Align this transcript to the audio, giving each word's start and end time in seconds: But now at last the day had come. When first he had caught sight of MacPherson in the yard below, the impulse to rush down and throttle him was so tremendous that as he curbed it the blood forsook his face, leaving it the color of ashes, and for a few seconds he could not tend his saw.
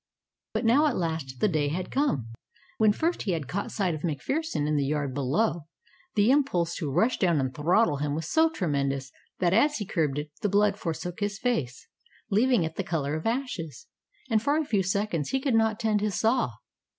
But 0.55 0.65
now 0.65 0.87
at 0.87 0.97
last 0.97 1.35
the 1.41 1.47
day 1.47 1.67
had 1.67 1.91
come. 1.91 2.29
When 2.79 2.91
first 2.91 3.21
he 3.21 3.33
had 3.33 3.47
caught 3.47 3.71
sight 3.71 3.93
of 3.93 4.01
MacPherson 4.03 4.65
in 4.67 4.75
the 4.75 4.83
yard 4.87 5.13
below, 5.13 5.67
the 6.15 6.31
impulse 6.31 6.73
to 6.77 6.89
rush 6.91 7.19
down 7.19 7.39
and 7.39 7.53
throttle 7.53 7.97
him 7.97 8.15
was 8.15 8.27
so 8.27 8.49
tremendous 8.49 9.11
that 9.37 9.53
as 9.53 9.77
he 9.77 9.85
curbed 9.85 10.17
it 10.17 10.31
the 10.41 10.49
blood 10.49 10.75
forsook 10.79 11.19
his 11.19 11.37
face, 11.37 11.87
leaving 12.31 12.63
it 12.63 12.77
the 12.77 12.83
color 12.83 13.15
of 13.15 13.27
ashes, 13.27 13.85
and 14.27 14.41
for 14.41 14.57
a 14.57 14.65
few 14.65 14.81
seconds 14.81 15.29
he 15.29 15.39
could 15.39 15.53
not 15.53 15.79
tend 15.79 16.01
his 16.01 16.15
saw. 16.15 16.49